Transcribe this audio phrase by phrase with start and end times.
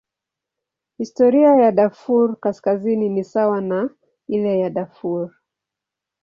[0.97, 3.89] Historia ya Darfur Kaskazini ni sawa na
[4.27, 5.31] ile ya Darfur.